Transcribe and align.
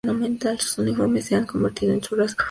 Sus 0.57 0.79
uniformes 0.79 1.25
se 1.25 1.35
han 1.35 1.45
convertido 1.45 1.93
en 1.93 2.01
su 2.01 2.15
rasgo 2.15 2.23
principal. 2.23 2.39